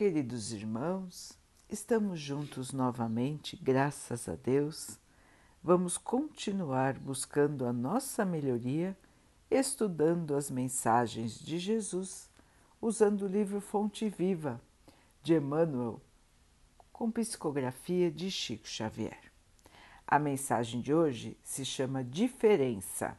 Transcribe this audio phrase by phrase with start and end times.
[0.00, 1.38] Queridos irmãos,
[1.68, 4.98] estamos juntos novamente, graças a Deus.
[5.62, 8.96] Vamos continuar buscando a nossa melhoria,
[9.50, 12.30] estudando as mensagens de Jesus,
[12.80, 14.58] usando o livro Fonte Viva
[15.22, 16.00] de Emmanuel,
[16.90, 19.30] com psicografia de Chico Xavier.
[20.06, 23.18] A mensagem de hoje se chama Diferença.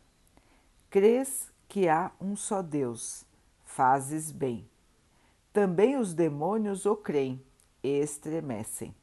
[0.89, 3.23] Crês que há um só Deus,
[3.63, 4.70] fazes bem.
[5.53, 7.43] Também os demônios o creem
[7.83, 8.95] e estremecem.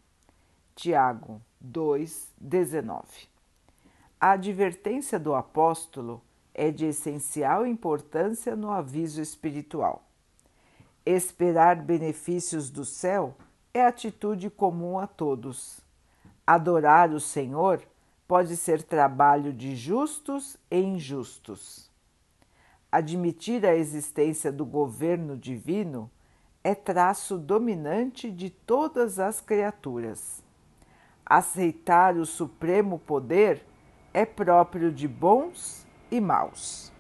[0.74, 3.28] Tiago 2,19
[4.18, 6.22] A advertência do apóstolo
[6.54, 10.08] é de essencial importância no aviso espiritual.
[11.04, 13.36] Esperar benefícios do céu
[13.74, 15.80] é atitude comum a todos.
[16.46, 17.82] Adorar o Senhor
[18.26, 21.90] pode ser trabalho de justos e injustos.
[22.90, 26.10] Admitir a existência do governo divino
[26.68, 30.44] é traço dominante de todas as criaturas.
[31.24, 33.64] Aceitar o supremo poder
[34.12, 36.92] é próprio de bons e maus.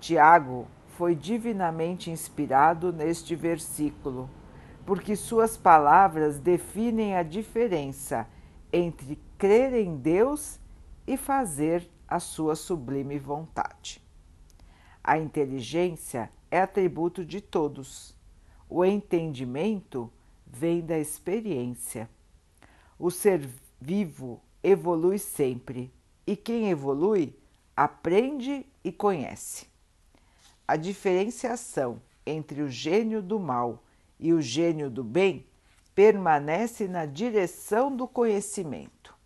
[0.00, 4.28] Tiago foi divinamente inspirado neste versículo,
[4.84, 8.26] porque suas palavras definem a diferença
[8.72, 10.58] entre crer em Deus
[11.06, 14.02] e fazer a sua sublime vontade.
[15.04, 18.18] A inteligência é atributo de todos
[18.70, 20.10] o entendimento
[20.46, 22.08] vem da experiência.
[22.96, 23.46] O ser
[23.80, 25.92] vivo evolui sempre
[26.24, 27.36] e quem evolui
[27.76, 29.66] aprende e conhece.
[30.68, 33.82] A diferenciação entre o gênio do mal
[34.20, 35.46] e o gênio do bem
[35.92, 39.18] permanece na direção do conhecimento.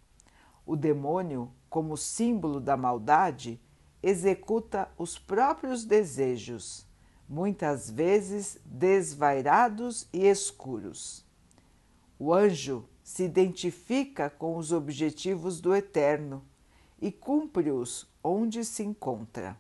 [0.65, 3.61] O demônio, como símbolo da maldade,
[4.03, 6.87] executa os próprios desejos
[7.29, 11.25] muitas vezes desvairados e escuros.
[12.19, 16.45] O anjo se identifica com os objetivos do Eterno
[17.01, 19.59] e cumpre-os onde se encontra.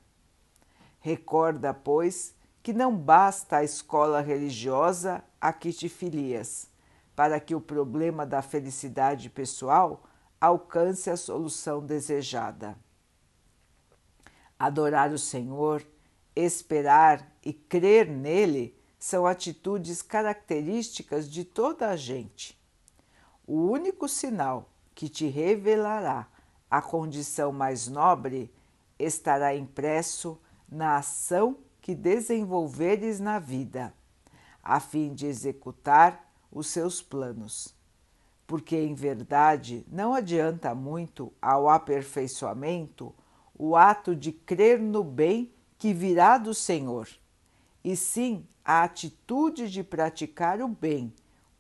[1.00, 6.68] Recorda, pois, que não basta a escola religiosa a que te filias,
[7.14, 10.04] para que o problema da felicidade pessoal
[10.40, 12.76] alcance a solução desejada.
[14.58, 15.84] Adorar o Senhor
[16.36, 22.58] Esperar e crer nele são atitudes características de toda a gente.
[23.46, 26.26] O único sinal que te revelará
[26.70, 28.50] a condição mais nobre
[28.98, 33.92] estará impresso na ação que desenvolveres na vida,
[34.62, 37.74] a fim de executar os seus planos.
[38.46, 43.14] Porque, em verdade, não adianta muito ao aperfeiçoamento
[43.54, 47.08] o ato de crer no bem que virá do Senhor,
[47.84, 51.14] e sim a atitude de praticar o bem,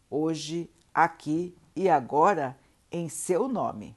[0.08, 2.58] hoje, aqui e agora,
[2.90, 3.94] em seu nome.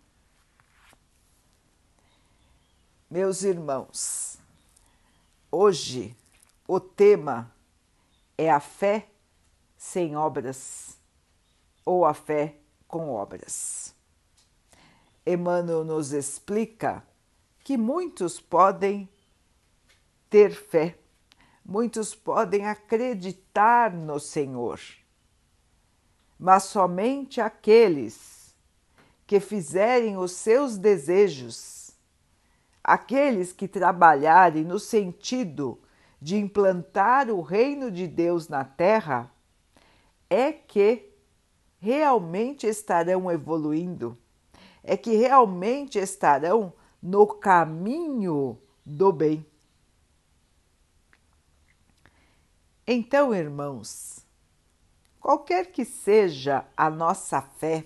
[3.10, 4.38] Meus irmãos,
[5.50, 6.14] hoje
[6.68, 7.50] o tema
[8.38, 9.10] é a fé
[9.78, 10.98] sem obras
[11.86, 13.96] ou a fé com obras.
[15.26, 17.02] Emmanuel nos explica
[17.64, 19.10] que muitos podem
[20.30, 20.98] ter fé.
[21.70, 24.80] Muitos podem acreditar no Senhor,
[26.40, 28.56] mas somente aqueles
[29.26, 31.92] que fizerem os seus desejos,
[32.82, 35.78] aqueles que trabalharem no sentido
[36.22, 39.30] de implantar o reino de Deus na terra,
[40.30, 41.12] é que
[41.80, 44.18] realmente estarão evoluindo,
[44.82, 46.72] é que realmente estarão
[47.04, 49.46] no caminho do bem.
[52.90, 54.26] Então, irmãos,
[55.20, 57.86] qualquer que seja a nossa fé,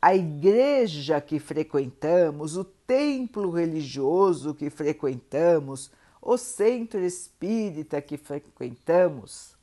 [0.00, 5.90] a igreja que frequentamos, o templo religioso que frequentamos,
[6.20, 9.56] o centro espírita que frequentamos,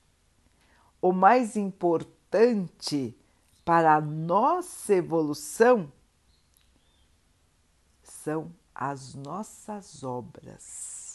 [1.02, 3.16] o mais importante
[3.64, 5.90] para a nossa evolução
[8.04, 11.09] são as nossas obras.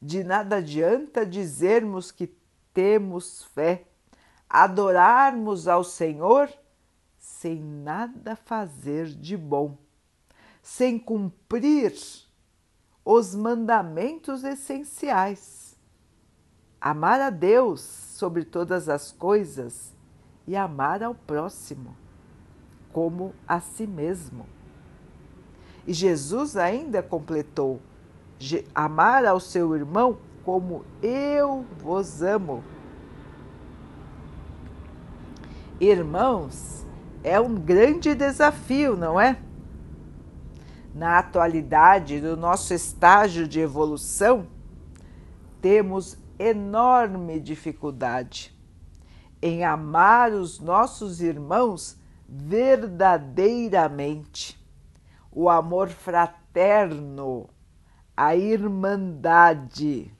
[0.00, 2.34] De nada adianta dizermos que
[2.72, 3.86] temos fé,
[4.48, 6.48] adorarmos ao Senhor
[7.18, 9.76] sem nada fazer de bom,
[10.62, 11.94] sem cumprir
[13.04, 15.76] os mandamentos essenciais.
[16.80, 19.94] Amar a Deus sobre todas as coisas
[20.46, 21.94] e amar ao próximo
[22.92, 24.46] como a si mesmo.
[25.86, 27.80] E Jesus ainda completou:
[28.74, 32.64] amar ao seu irmão como eu vos amo.
[35.78, 36.84] Irmãos,
[37.22, 39.38] é um grande desafio, não é?
[40.94, 44.46] Na atualidade do nosso estágio de evolução,
[45.60, 48.58] temos enorme dificuldade
[49.42, 51.98] em amar os nossos irmãos
[52.28, 54.56] verdadeiramente.
[55.32, 57.48] O amor fraterno,
[58.20, 60.14] a irmandade.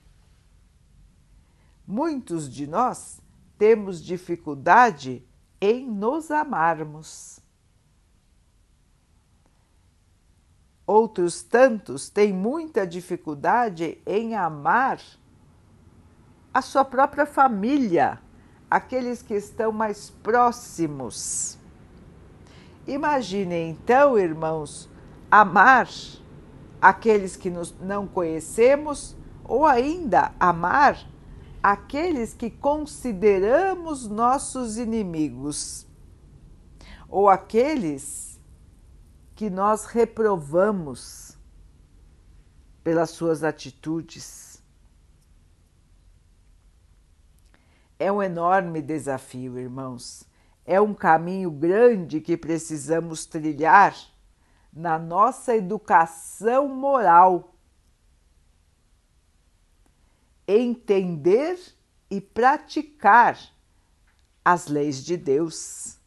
[1.87, 3.21] Muitos de nós
[3.59, 5.23] temos dificuldade
[5.61, 7.41] em nos amarmos.
[10.87, 14.99] Outros tantos têm muita dificuldade em amar
[16.55, 18.19] a sua própria família,
[18.71, 21.59] aqueles que estão mais próximos.
[22.87, 24.89] Imaginem então, irmãos,
[25.31, 25.87] amar
[26.81, 31.05] aqueles que nos não conhecemos ou ainda amar
[31.63, 35.87] aqueles que consideramos nossos inimigos,
[37.09, 38.41] ou aqueles
[39.35, 41.37] que nós reprovamos
[42.83, 44.63] pelas suas atitudes.
[47.99, 50.25] É um enorme desafio, irmãos.
[50.65, 53.95] É um caminho grande que precisamos trilhar
[54.73, 57.51] na nossa educação moral
[60.47, 61.59] entender
[62.11, 63.39] e praticar
[64.45, 65.99] as leis de Deus,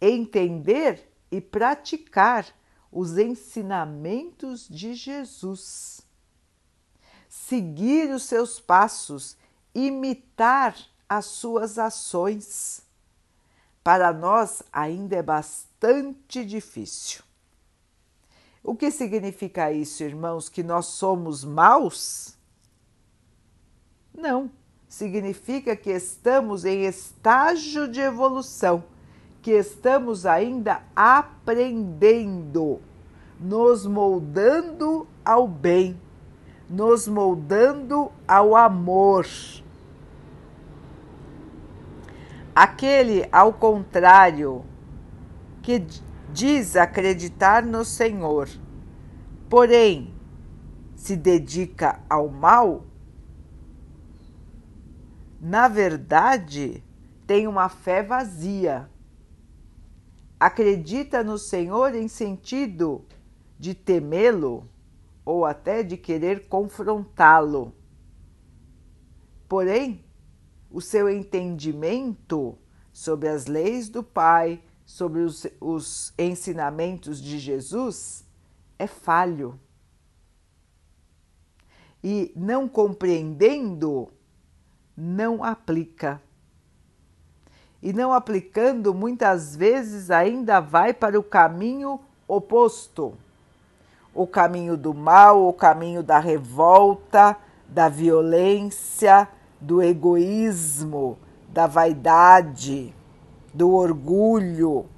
[0.00, 2.46] entender e praticar
[2.90, 6.00] os ensinamentos de Jesus,
[7.28, 9.36] seguir os seus passos,
[9.74, 10.76] imitar
[11.08, 12.82] as suas ações.
[13.82, 17.23] Para nós ainda é bastante difícil.
[18.66, 20.48] O que significa isso, irmãos?
[20.48, 22.34] Que nós somos maus?
[24.16, 24.50] Não,
[24.88, 28.82] significa que estamos em estágio de evolução,
[29.42, 32.80] que estamos ainda aprendendo,
[33.38, 36.00] nos moldando ao bem,
[36.66, 39.26] nos moldando ao amor.
[42.54, 44.64] Aquele, ao contrário,
[45.60, 45.84] que
[46.34, 48.48] diz acreditar no Senhor,
[49.48, 50.12] porém
[50.96, 52.84] se dedica ao mal,
[55.40, 56.82] na verdade,
[57.24, 58.90] tem uma fé vazia.
[60.40, 63.04] Acredita no Senhor em sentido
[63.56, 64.68] de temê-lo
[65.24, 67.72] ou até de querer confrontá-lo.
[69.48, 70.04] Porém,
[70.70, 72.58] o seu entendimento
[72.92, 74.60] sobre as leis do Pai,
[74.94, 78.24] sobre os, os ensinamentos de Jesus,
[78.78, 79.58] é falho.
[82.00, 84.08] E não compreendendo
[84.96, 86.22] não aplica.
[87.82, 91.98] E não aplicando, muitas vezes ainda vai para o caminho
[92.28, 93.18] oposto
[94.14, 97.36] o caminho do mal, o caminho da revolta,
[97.68, 99.26] da violência,
[99.60, 101.18] do egoísmo,
[101.48, 102.94] da vaidade,
[103.54, 104.90] do orgulho.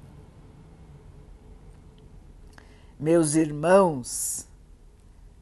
[2.99, 4.47] Meus irmãos,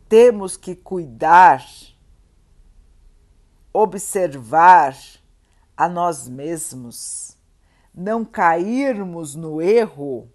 [0.10, 1.66] temos que cuidar
[3.72, 4.98] observar
[5.76, 7.38] a nós mesmos,
[7.94, 10.30] não cairmos no erro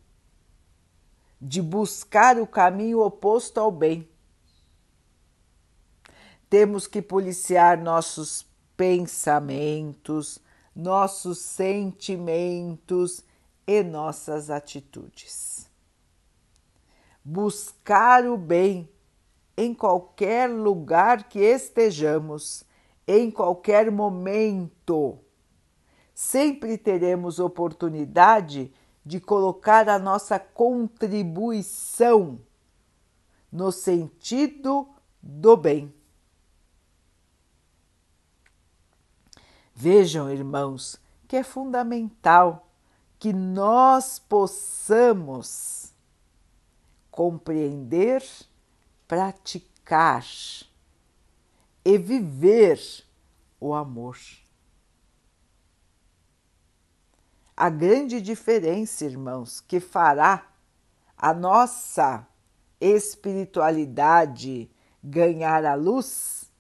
[1.41, 4.09] de buscar o caminho oposto ao bem.
[6.51, 10.39] Temos que policiar nossos pensamentos,
[10.81, 13.23] nossos sentimentos
[13.67, 15.69] e nossas atitudes.
[17.23, 18.89] Buscar o bem
[19.57, 22.65] em qualquer lugar que estejamos
[23.07, 25.19] em qualquer momento.
[26.15, 28.73] Sempre teremos oportunidade
[29.05, 32.41] de colocar a nossa contribuição
[33.53, 34.89] no sentido
[35.23, 35.93] do bem.
[39.83, 42.69] Vejam, irmãos, que é fundamental
[43.19, 45.95] que nós possamos
[47.11, 48.23] compreender,
[49.09, 50.23] praticar
[51.83, 52.79] e viver
[53.59, 54.19] o amor.
[57.57, 60.47] A grande diferença, irmãos, que fará
[61.17, 62.29] a nossa
[62.79, 64.71] espiritualidade
[65.03, 66.53] ganhar a luz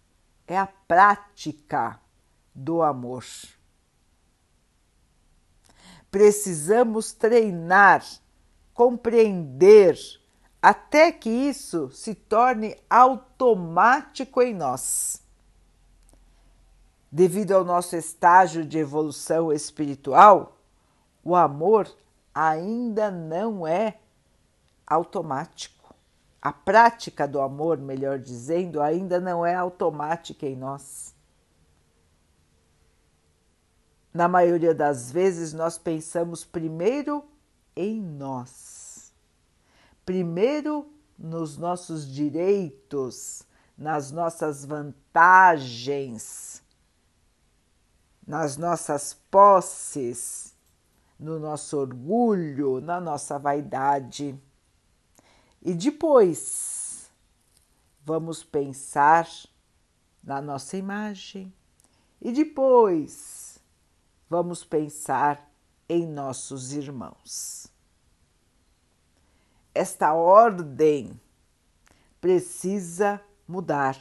[0.46, 2.00] é a prática
[2.60, 3.24] do amor.
[6.10, 8.04] Precisamos treinar,
[8.74, 9.96] compreender,
[10.60, 15.22] até que isso se torne automático em nós.
[17.10, 20.58] Devido ao nosso estágio de evolução espiritual,
[21.24, 21.90] o amor
[22.34, 23.98] ainda não é
[24.86, 25.94] automático.
[26.42, 31.14] A prática do amor, melhor dizendo, ainda não é automática em nós.
[34.12, 37.24] Na maioria das vezes, nós pensamos primeiro
[37.76, 39.12] em nós,
[40.04, 43.44] primeiro nos nossos direitos,
[43.78, 46.60] nas nossas vantagens,
[48.26, 50.54] nas nossas posses,
[51.18, 54.36] no nosso orgulho, na nossa vaidade.
[55.62, 57.10] E depois
[58.04, 59.28] vamos pensar
[60.22, 61.52] na nossa imagem,
[62.20, 63.49] e depois
[64.30, 65.52] vamos pensar
[65.88, 67.66] em nossos irmãos.
[69.74, 71.20] Esta ordem
[72.20, 73.98] precisa mudar.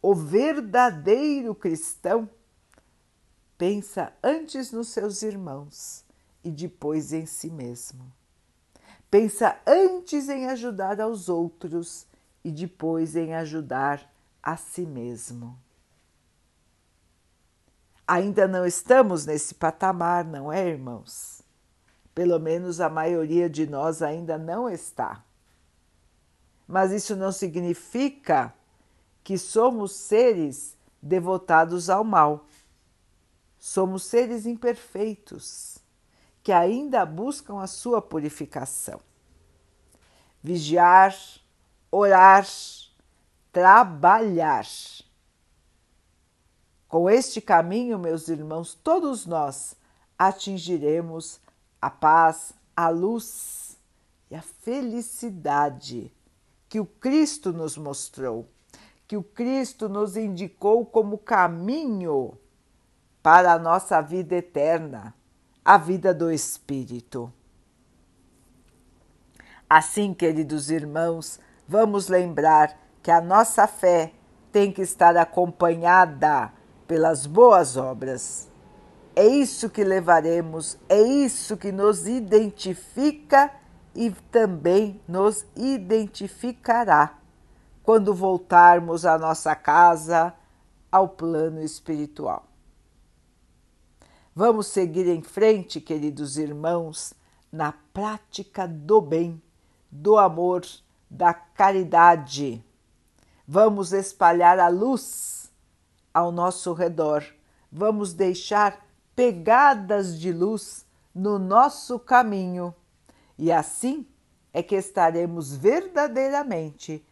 [0.00, 2.30] O verdadeiro cristão
[3.58, 6.04] pensa antes nos seus irmãos
[6.44, 8.12] e depois em si mesmo.
[9.10, 12.06] Pensa antes em ajudar aos outros
[12.44, 14.10] e depois em ajudar
[14.42, 15.58] a si mesmo.
[18.06, 21.42] Ainda não estamos nesse patamar, não é, irmãos?
[22.14, 25.24] Pelo menos a maioria de nós ainda não está.
[26.66, 28.52] Mas isso não significa
[29.22, 32.46] que somos seres devotados ao mal.
[33.58, 35.78] Somos seres imperfeitos
[36.42, 39.00] que ainda buscam a sua purificação.
[40.42, 41.14] Vigiar,
[41.90, 42.44] orar,
[43.52, 44.66] trabalhar.
[46.92, 49.74] Com este caminho, meus irmãos, todos nós
[50.18, 51.40] atingiremos
[51.80, 53.78] a paz, a luz
[54.30, 56.12] e a felicidade
[56.68, 58.46] que o Cristo nos mostrou,
[59.08, 62.36] que o Cristo nos indicou como caminho
[63.22, 65.14] para a nossa vida eterna,
[65.64, 67.32] a vida do Espírito.
[69.66, 74.12] Assim, queridos irmãos, vamos lembrar que a nossa fé
[74.52, 76.52] tem que estar acompanhada
[76.92, 78.50] pelas boas obras.
[79.16, 83.50] É isso que levaremos, é isso que nos identifica
[83.94, 87.18] e também nos identificará
[87.82, 90.34] quando voltarmos à nossa casa,
[90.90, 92.46] ao plano espiritual.
[94.34, 97.14] Vamos seguir em frente, queridos irmãos,
[97.50, 99.40] na prática do bem,
[99.90, 100.60] do amor,
[101.10, 102.62] da caridade.
[103.48, 105.41] Vamos espalhar a luz
[106.12, 107.24] ao nosso redor.
[107.70, 112.74] Vamos deixar pegadas de luz no nosso caminho.
[113.38, 114.06] E assim
[114.52, 117.04] é que estaremos verdadeiramente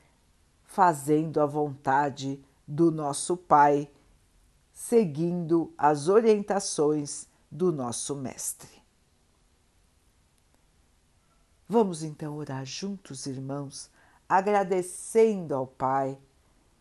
[0.64, 3.90] fazendo a vontade do nosso Pai
[4.72, 8.80] seguindo as orientações do nosso Mestre.
[11.68, 13.90] Vamos então orar juntos, irmãos,
[14.28, 16.18] agradecendo ao Pai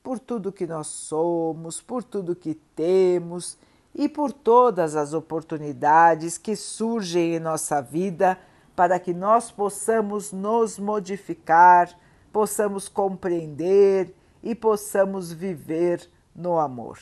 [0.03, 3.57] por tudo que nós somos, por tudo que temos
[3.93, 8.37] e por todas as oportunidades que surgem em nossa vida
[8.75, 11.89] para que nós possamos nos modificar,
[12.31, 16.97] possamos compreender e possamos viver no amor.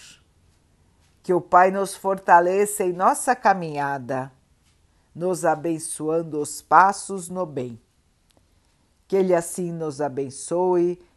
[1.22, 4.32] Que o Pai nos fortaleça em nossa caminhada,
[5.13, 7.80] nos abençoando os passos no bem.
[9.08, 11.00] Que Ele assim nos abençoe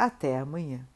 [0.00, 0.88] Até amanhã.